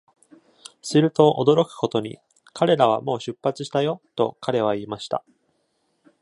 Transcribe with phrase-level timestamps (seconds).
[0.81, 2.17] すると驚くことに、
[2.55, 5.23] 「彼らはもう出発したよ」と彼は言いました。